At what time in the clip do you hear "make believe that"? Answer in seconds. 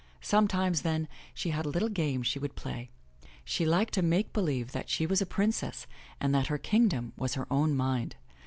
4.01-4.89